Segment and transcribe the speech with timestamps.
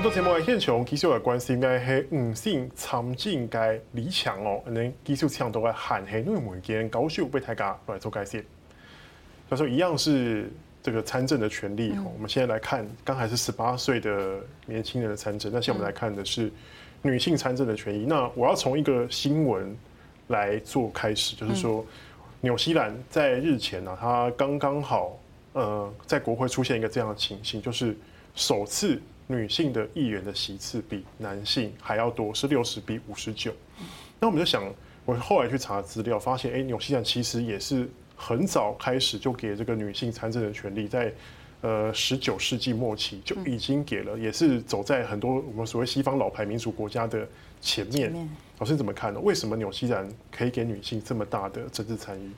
[0.00, 8.42] 很多节目来现场，其实我关心嘅系女性参政嘅理想哦，你技术强度嘅限系因为每件高秀被大家来做解释。
[9.50, 10.50] 他说一样是
[10.82, 11.92] 这个参政的权利。
[12.14, 16.50] 我们现在来看，刚才是十八岁的年轻人的参政，那现在我们来看的是
[17.02, 18.06] 女性参政的权益。
[18.06, 19.76] 那我要从一个新闻
[20.28, 21.84] 来做开始，就是说，
[22.40, 25.20] 纽西兰在日前呢、啊，它刚刚好
[25.52, 27.94] 呃在国会出现一个这样的情形，就是
[28.34, 28.98] 首次。
[29.30, 33.52] 女性的议员的席次比男性还要多，是六十比五十九。
[34.18, 34.62] 那我们就想，
[35.04, 41.12] 我后来去查资料，发现，哎，纽西兰其实也是很早开始就给这个女性参政的权利，在
[41.60, 47.26] 呃十九世纪末期就已经给了，也是走在很多我们所谓西方老牌民主国家的
[47.60, 48.28] 前面。
[48.58, 49.20] 老师怎么看呢？
[49.20, 52.30] 为什么纽西兰可以给女性这么大的政治参与？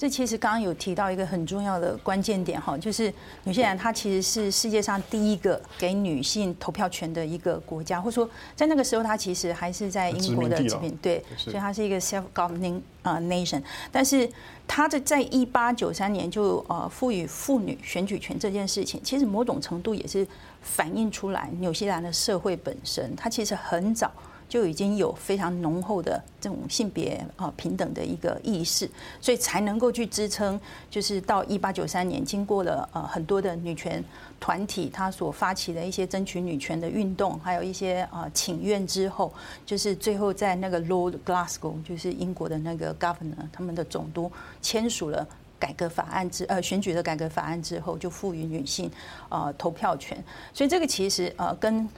[0.00, 0.06] 好。
[0.06, 3.12] 这其实刚刚有提到一个很重要的关键点哈，就是
[3.44, 8.26] 纽西兰它其实是世界上第一个给女性投票权的一个国家，或者说
[8.56, 13.62] 在那个时候它其实还是在英国的殖民，对，所以它是一个 self-governing 啊 nation。
[13.92, 14.26] 但是
[14.66, 20.26] 它的在一八九三年就呃赋予妇女选举权这件事情，其实某种程度也是
[20.62, 24.10] 反映出来纽西兰的社会本身，它其实很早。
[24.50, 34.04] 就已经有非常浓厚的这种性别啊平等的一个意识，所以才能够去支撑，就是到一八九三年，经过了呃很多的女权
[34.40, 39.32] 团体他所发起的一些争取女权的运动，还有一些啊请愿之后，
[39.64, 45.24] 就是最后在那个 Lord Glasgow，就是英国的那个 Governor，他们的总督签署了
[45.60, 48.90] 改革法案之呃选举的改革法案之后，就赋予女性
[49.28, 50.20] 啊投票权，
[50.52, 51.88] 所以这个其实呃跟。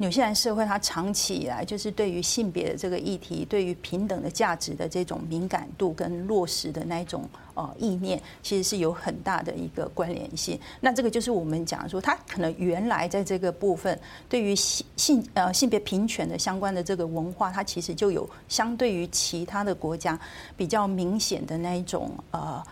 [0.00, 10.56] 纽西兰社会，它长期以来就是对于性别的这个议题，对于平等的价值的这种敏感度跟落实的那一种呃意念，其实是有很大的一个关联性。
[10.80, 13.98] 那这个就是我们讲说，它可能原来在这个部分，
[14.28, 20.16] 对于性性呃性别平权的相关的这个文化，它其实就有相对于其他的国家
[20.56, 22.62] 比较明显的那一种呃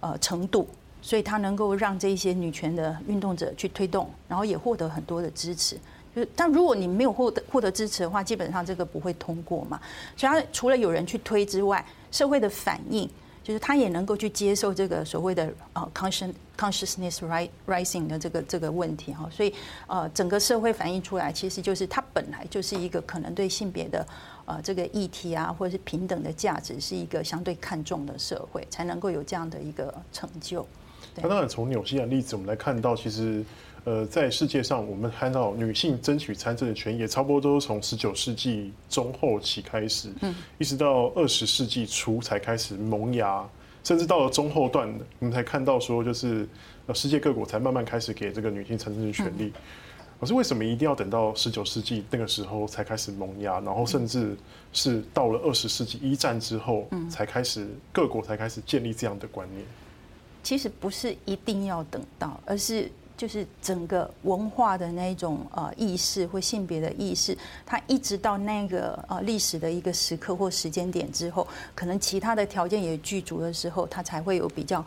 [0.00, 0.66] 呃程度，
[1.00, 5.78] 所以它能够让这些女权的运动者去推动，然后也获得很多的支持。
[6.14, 9.80] 就，但如果你没有获得获得支持的话，基本上这个不会通过嘛。
[10.16, 13.08] 所以，他除了有人去推之外，社会的反应
[13.42, 19.28] 就是他也能够去接受这个所谓的呃 conscious consciousness rising 的这个这个问题哈。
[19.32, 19.54] 所以，
[19.86, 24.06] 呃，整个社会反应出来，其实就是他本来就是一个可能对性别的
[24.44, 30.66] 呃这个议题啊，或者是平等的价值是一个相对看重的社会，才能够有这样的一个成就。
[31.16, 33.42] 那当然，从纽西兰例子，我们来看到其实。
[33.84, 43.44] 呃，在世界上，我们看到女性争取参政的权益，也差不多都是从十九世纪中后期开始，嗯，一直到二十世纪初才开始萌芽，
[43.82, 44.88] 甚至到了中后段，
[45.18, 46.48] 我们才看到说，就是
[46.86, 49.52] 呃，世界各国才慢慢开始给这个女性参政的权利。
[50.20, 54.36] 可是为什么一定要等到十九世纪那个时候才开始萌芽，然后甚至
[54.72, 59.66] 是到了二十世纪一战之后，才开始各国才开始建立这样的观念？
[60.44, 62.88] 其实不是一定要等到，而是。
[63.22, 74.84] 就是整个文化的那种呃意识或性别的意识，它一直到那个呃历史的一个时刻或时间点之后，可能其他的条件也具足的时候，它才会有比较。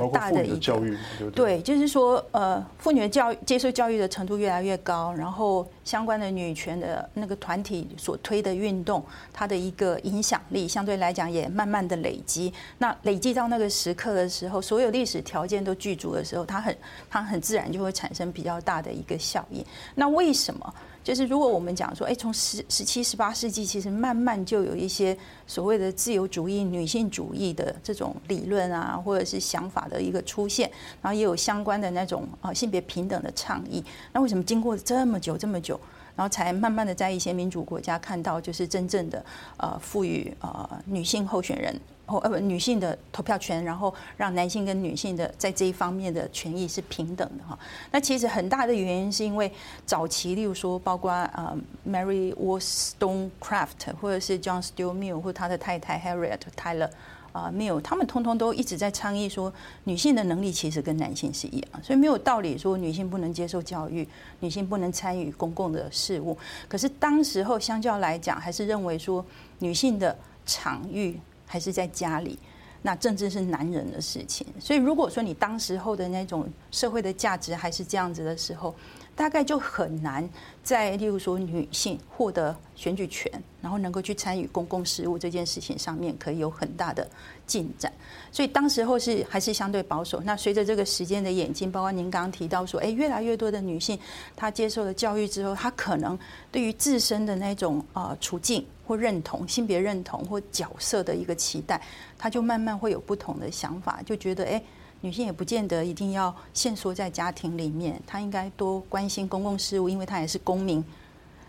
[0.00, 12.52] 呃，大的一个对，就是说，呃，妇女的教育接受教育的程度越来越高，然后相关的女权的那个团体所推的运动，它的一个影响力相对来讲也慢慢的累积。
[12.78, 16.76] 那累积到那个时刻的时候，所有历史条件都具足的时候，它很
[17.10, 19.64] 它很自然就会产生比较大的一个效应。
[19.94, 20.74] 那为什么？
[21.04, 30.70] 就是如果我们讲说，哎，从十十七、十八世纪，其实慢慢就有一些所谓的自由主义、女性主义的这种理论啊，或者是想法的一个出现，
[31.00, 33.84] 然后也有相关的那种啊性别平等的倡议。
[34.12, 35.78] 那为什么经过这么久、这么久，
[36.16, 39.24] 然后才慢慢的在一些民主国家看到，就是真正的
[39.56, 41.74] 呃赋予呃女性候选人
[42.06, 42.18] 或？
[42.18, 47.58] 呃不，女性的投票权，然后让男性跟女性的在这一方面的权益是平等的哈。
[47.90, 49.50] 那其实很大的原因是因为
[49.86, 51.56] 早期，例如说包括呃
[51.88, 56.90] Mary Wollstonecraft 或者是 John Stuart Mill 或他的太太 Harriet Tyler
[57.32, 59.52] 啊没有他们通通都一直在倡议说，
[59.84, 64.06] 女性的能力其实跟男性是一样，所以没有道理说女性不能接受教育，
[64.40, 66.36] 女性不能参与公共的事务。
[66.68, 69.24] 可是当时候相较来讲，还是认为说
[69.58, 71.18] 女性的场域。
[71.44, 72.38] 还是在家里，
[72.80, 74.46] 那政治是男人的事情。
[74.58, 78.74] 所以如果说你当时候的那种社会的价值还是这样子的时候，
[79.14, 80.28] 大概就很难
[80.64, 83.30] 在例如说女性获得选举权，
[83.60, 87.06] 然后能够去参与公共事务这件事情上面，可以有很大的
[87.46, 87.92] 进展。
[88.30, 90.20] 所以当时候是还是相对保守。
[90.22, 93.98] 那随着这个时间的演进，包括您刚刚提到说，哎，越来越多的女性
[94.34, 96.18] 她接受了教育之后，她可能
[96.50, 101.80] 对于自身的那种呃处境或认同、性别认同或角色的一个期待，
[102.16, 104.62] 她就慢慢会有不同的想法，就觉得哎。
[105.02, 110.82] 女性也不见得一定要限缩在家庭里面，她应该多关心公共事务，因为她也是公民。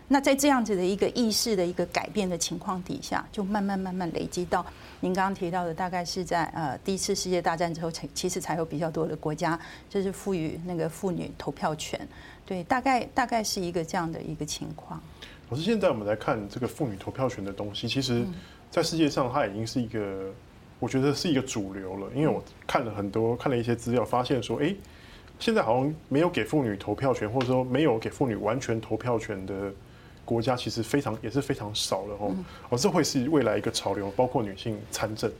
[0.06, 4.64] 那在这样子的一个意识的一个改变的情况底下，就慢慢慢慢累积到
[5.00, 9.58] 您刚刚提到的，大概是在呃第一次世界大战之后，才其实才有比较多的国家
[9.88, 11.98] 就是赋予那个妇女投票权。
[12.44, 15.00] 对，大概大概是一个这样的一个情况。
[15.48, 18.26] 可是，现在我们来看这个妇女投票权的东西，其实，
[18.70, 20.30] 在世界上它已经是一个。
[20.84, 24.74] 我觉得是一个主流了，因为我看了很多，看了一些资料，发现说，哎，
[25.38, 29.72] 现在好像没有给妇女投票权，或者说没有给妇女完全投票权的
[30.26, 32.36] 国家，其实非常也是非常少了哦。
[32.68, 35.32] 哦，这会是未来一个潮流，包括女性参政。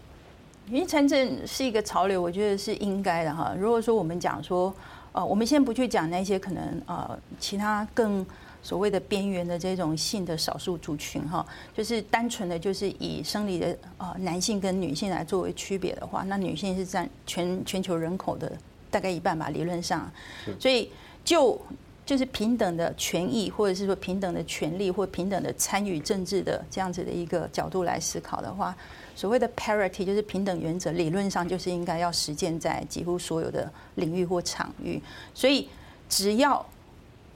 [0.70, 3.54] 女性参政是一个潮流，我觉得是应该的哈。
[3.60, 4.74] 如果说我们讲说，
[5.12, 8.24] 呃，我们先不去讲那些可能呃其他更。
[8.64, 11.46] 所谓的边缘的这种性的少数族群，哈，
[11.76, 18.50] 就是单纯的就是以生理的呃男性跟女性来作为区别的话，那女性是占全全球人口的
[18.90, 20.10] 大概一半吧，理论上，
[20.58, 20.90] 所以
[21.22, 21.60] 就
[22.06, 28.74] 就是平等的权益，或者是说平等的权利，或平等的参与政治的这样子的一个角度来思考的话，
[29.14, 34.98] 所谓的 parity 就是平等原则，理论上就是应该要实践在几乎所有的领域或场域，
[35.34, 35.68] 所以
[36.08, 36.64] 只要。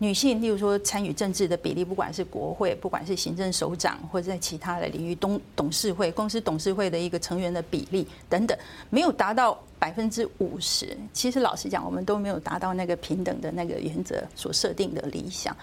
[0.00, 8.56] 女性，例如说参与政治的比例，不管是国会，不管是行政首长，或者在其他的领域，董董事会、公司董事会的一个成员的比例等等，
[8.90, 10.96] 没有达到百分之五十。
[11.12, 15.56] 其实老实讲，我们都没有达到那个平等的那个原则所设定的理想。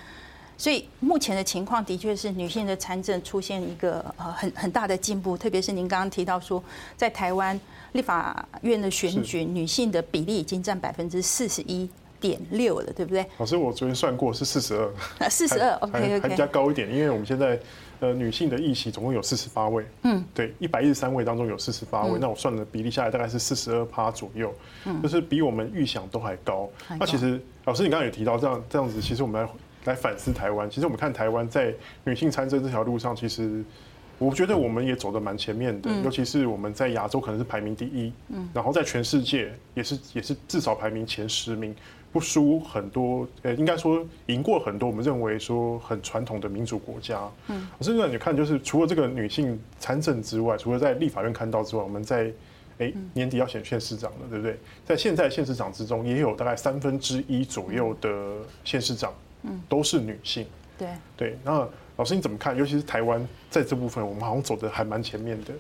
[0.58, 6.62] 所以目前的情况的确是女性的参政出现一个呃很很大的进步，特别是您刚刚提到说，
[6.98, 7.58] 在台湾
[7.94, 11.90] 立法院的选举，女性的比例已经占百分之四十一。
[12.20, 13.26] 点六了，对不对？
[13.38, 14.86] 老师，我昨天算过是四十二。
[15.20, 17.60] 啊，四十二，OK，OK，还加高一点，因为我们现在
[18.00, 24.54] 呃女性的议席总共有四十八位，嗯，对，一百一十三位当中有四十八位，嗯，那我算的比例下来大概是四十二趴左右，
[24.86, 26.70] 嗯，就是比我们预想都还高。
[26.88, 27.06] 还高。
[27.06, 29.50] 那其实老师你刚刚也提到这样这样子，其实我们来
[29.86, 31.74] 来反思台湾，其实我们看台湾在
[32.04, 33.64] 女性参政这条路上，其实
[34.18, 41.76] 我觉得我们也走得蛮前面的，嗯，尤其是我们在亚洲可能是排名第一，嗯，然后在全世界也是也是至少排名前十名。
[42.16, 44.88] 不输很多，呃，应该说赢过很多。
[44.88, 47.30] 我们认为说很传统的民主国家。
[47.48, 52.32] 嗯，我甚至你看，就是除了这个女性参政之外，除了在立法院看到之外，我们在
[52.78, 54.58] 哎年底要选县市长了，对不对？
[54.86, 59.14] 在现在县市长之中，也有大概三分之一左右的县市长，
[59.44, 60.48] 嗯，都是女性。
[60.78, 60.88] 对
[61.18, 62.56] 对，那老师你怎么看？
[62.56, 65.54] 尤其是台湾在这部分，我们好像走的还蛮前面的。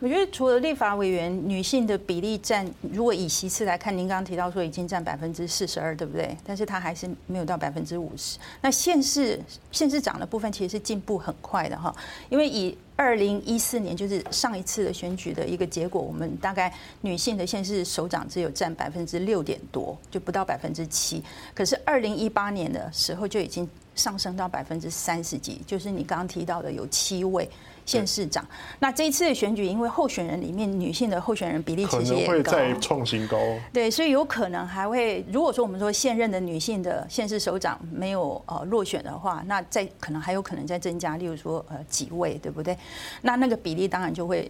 [0.00, 6.34] 我觉得除了立法委员女性的比例占，如果以席次来看，您刚刚提到说已经占百分之四十二，对不对？
[6.42, 8.38] 但是它还是没有到百分之五十。
[8.62, 9.38] 那县市
[9.70, 11.94] 县市长的部分其实是进步很快的哈，
[12.30, 21.22] 因为以二零一四年就是上一次的选举的一个结果，我们大概女性的县市首长只有占百分之六点多，就不到百分之七。
[21.54, 23.68] 可是二零一八年的时候就已经
[24.00, 27.48] 上升到百分之三十几，就是你刚刚提到的有七位。
[27.86, 28.46] 县市长，
[28.78, 33.36] 那这一次的选举，因为候选人里面女性的候选人比例其实也高，会再创新高。
[33.72, 42.78] 对，所以有可能还会，如果说我们说现任的女性的县市首长没有呃落选的话，那再可能还有可能再增加，例如说呃几位，对不对？
[43.22, 44.48] 那那个比例当然就会。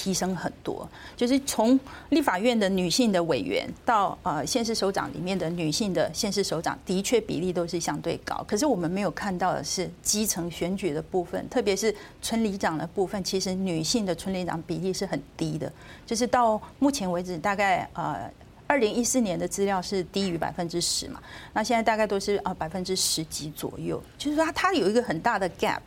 [0.00, 1.78] 提升很多，就是从
[2.08, 8.42] 立法院的女性的委员到呃县市首长里面的女性的县市首长，的确比例都是相对高。
[8.48, 15.70] 可是我们没有看到的是基层选举的部分，特别是村里长的部分，其实女性的村里长比例是很低的。
[16.06, 18.18] 就是到目前为止，大概呃
[18.66, 21.20] 二零一四年的资料是低于百分之十嘛，
[21.52, 25.80] 那现在大概都是啊百分之十几左右，就是说它有一个很大的 gap。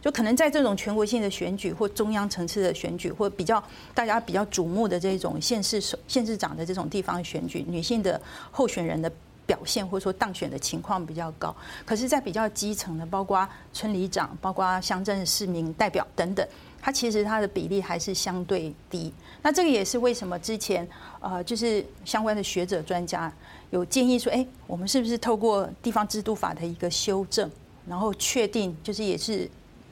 [0.00, 3.62] 就可能在这种全国性的选举或中央层次的选举，或比较
[3.94, 9.12] 大家比较瞩目的这种县市首、县市长的这种地方选举，女性的候选人的
[9.44, 11.54] 表现或者说当选的情况比较高。
[11.84, 16.46] 可是，在比较基层的，包括村里长、包括乡镇市民代表等等，
[16.80, 19.12] 它其实它的比例还是相对低。
[19.42, 20.88] 那这个也是为什么之前
[21.20, 23.30] 呃，就是相关的学者专家
[23.70, 27.50] 有建议说，哎，我们是不是透过地方制度法的一个修正，
[27.86, 29.46] 然后确定就是也是。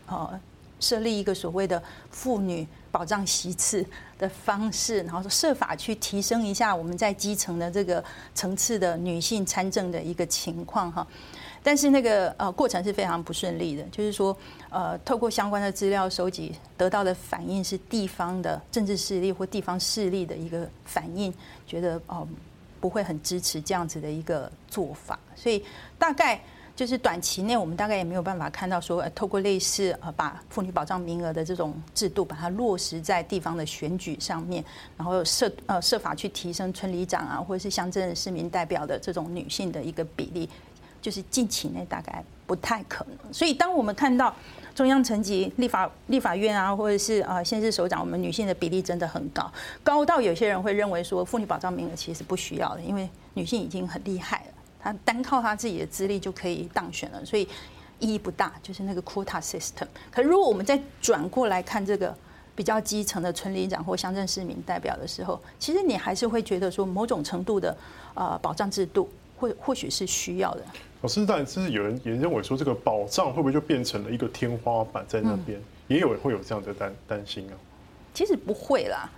[0.08, 0.40] 呃，
[0.80, 3.84] 设立一个所谓的妇女保障席次
[4.18, 8.02] 的方式，然后设法去提升一下我们在基层的这个
[8.34, 11.06] 层次的女性参政的一个情况哈。
[11.62, 14.34] 但是那个呃过程是非常不顺利的，就是说
[14.70, 21.34] 呃透过相关的资料收集得到的反应是地方的政治势力或地方势力的一个反应，
[21.66, 22.26] 觉得哦、
[22.80, 25.62] 不会很支持这样子的一个做法，所以
[25.98, 26.40] 大概
[26.78, 34.64] 就是短期内我们大概也没有办法看到说呃透过类似呃把妇女保障名额的这种制度把它落实在地方的选举上面，
[34.96, 40.48] 然后设呃设法去提升村里长啊或者是乡镇市民代表的这种女性的一个比例。
[41.00, 44.34] 就是近期内大概不太可能，所以当我们看到
[44.74, 49.50] 中央层级立法立法院啊，或者是啊县市首长，我们女性的比例真的很高，
[49.82, 54.52] 高到有些人会认为说妇女保障名额其实不需要的，因为女性已经很厉害了，
[54.88, 57.46] 她单靠他自己的资历就可以当选了，所以
[57.98, 58.52] 意义不大。
[58.62, 59.86] 就是那个 quota system。
[60.10, 62.16] 可是如果我们再转过来看这个
[62.56, 67.76] 比较基层的村里长或乡镇市民代表的时候，其实你还是会觉得说某种程度的
[68.14, 70.62] 呃保障制度或或许是需要的。
[71.02, 75.60] 老师，但是有人也认为说，这个保障会不会就变成了一个天花板在那边？
[75.86, 77.54] 也有人会有这样的担担心啊。
[78.14, 79.08] 其实不会啦，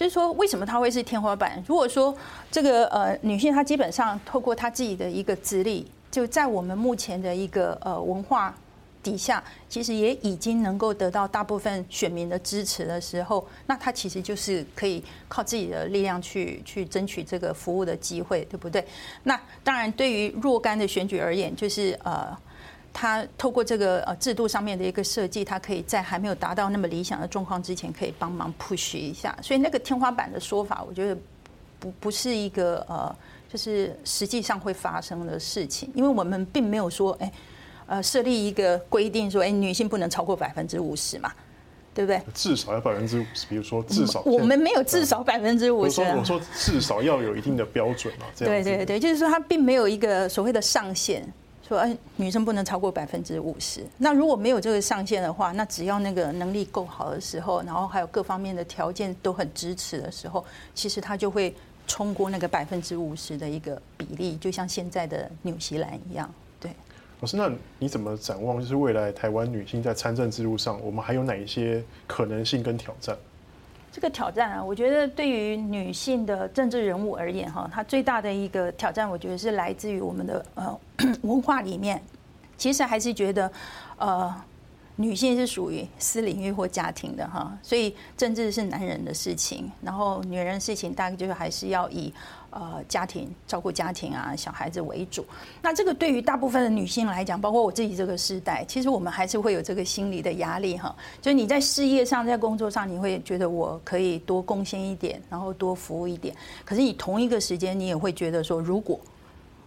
[0.00, 1.62] 就是说，为什么它会是天花板？
[1.66, 2.16] 如果说
[2.50, 8.54] 这个呃女性她基本上透过她自己的一个资历，就在我们目前的一个呃文化。
[9.02, 18.86] 底下其实也已经能够得到大部分选民的支持的时候，那她其实就是可以靠自己的力量去去争取这个服务的机会，对不对？
[19.22, 22.36] 那当然，对于若干的选举而言，就是呃，
[22.92, 29.36] 他透过这个呃制度上面的一个设计，他可以在还没有达到那么理想的状况之前，可以帮忙 push 一下。
[29.42, 31.16] 所以那个天花板的说法，我觉得
[31.78, 33.14] 不不是一个呃，
[33.48, 37.32] 就是实际上会发生的事情，因为我们并没有说哎。
[37.86, 41.32] 呃，设立一个规定说，哎，女性不能超过百分之五十嘛，
[41.92, 42.22] 对不对？
[42.32, 46.00] 至少要百分之五十，比如说至少我们没有至少百分之五十。
[46.00, 48.54] 我说至少要有一定的标准嘛，这样。
[48.54, 51.26] 对对对，就是说它并没有一个所谓的上限，
[51.70, 53.86] 说哎，女生不能超过百分之五十。
[53.96, 61.54] 那如果没有这个上限的话，那只要那个能力够好的时候，然后还有各方面的条件都很支持的时候，其实她就会
[61.86, 66.28] 冲过那个百分之五十的一个比例，就像现在的纽西兰一样。
[66.58, 66.72] 对
[67.20, 67.48] 老师，那
[67.78, 68.58] 你怎么展望？
[68.58, 73.16] 就是未来台湾女性在参政之路上，我们还有哪一些可能性跟挑战？
[73.92, 80.80] 这个挑战啊，我觉得对于女性的政治人物而言，哈，她最大的一个挑战，我觉得是来自于我们的呃
[81.22, 82.00] 文化里面，
[82.56, 83.50] 其实还是觉得
[83.98, 84.34] 呃
[84.96, 92.12] 女性是属于私领域或家庭的哈，所以政治是男人的事情，然后女人的事情大概就是还是要以。
[92.52, 95.24] 呃，家庭照顾家庭啊，小孩子为主。
[95.62, 100.92] 那这个对于大部分的女性来讲，包括我自己这个时代，其实我们还是会有这个心理的压力哈。
[101.22, 106.34] 就是你在事业上，在工作上，你会觉得我可以多贡献一点，然后多服务一点。
[106.64, 108.98] 可是你同一个时间，你也会觉得说，如果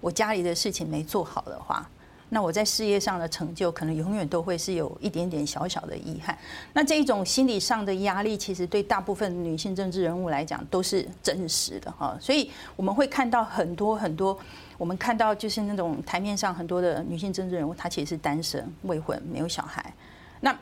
[0.02, 1.90] 我家里的事情没做好的话。
[2.34, 6.36] 那我在事业上的成就，可能永远都会是有一点点小小的遗憾。
[6.74, 12.18] 那这一种心理上的压力，其实对大部分女性政治人物来讲都是真实的哈。
[12.20, 14.36] 所以我们会看到很多很多，
[14.80, 19.94] 我们看到就是那种台面上很多的女性政治人物，她其实是单身、未婚、没有小孩。
[20.42, 20.58] 那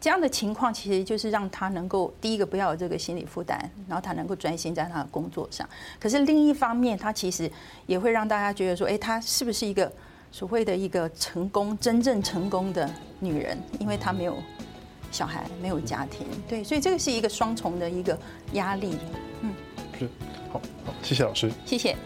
[0.00, 5.68] 这样的情况，其实就是让她能够第一个不要有这个心理负担，然后她能够专心在她的工作上。
[5.98, 7.50] 可是另一方面，她其实
[7.86, 9.90] 也会让大家觉得说，哎，她是不是一个？
[10.32, 14.36] 所谓的一个成功、真正成功的女人，因为她没有
[15.10, 18.18] 小孩、没有家庭，对，所以这个是一个双重的一个
[18.52, 18.96] 压力。
[19.42, 19.52] 嗯，
[19.98, 20.08] 是，
[20.52, 21.96] 好，好，谢谢老师，谢谢。